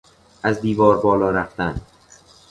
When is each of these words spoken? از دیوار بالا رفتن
از 0.43 0.61
دیوار 0.61 0.97
بالا 0.97 1.31
رفتن 1.31 1.81